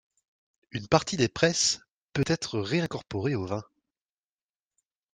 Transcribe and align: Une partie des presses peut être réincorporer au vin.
Une 0.71 0.87
partie 0.87 1.15
des 1.15 1.27
presses 1.27 1.81
peut 2.13 2.23
être 2.25 2.59
réincorporer 2.59 3.35
au 3.35 3.45
vin. 3.45 3.63